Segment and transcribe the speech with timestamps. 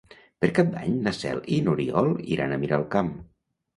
[0.43, 3.13] Per Cap d'Any na Cel i n'Oriol iran a Miralcamp.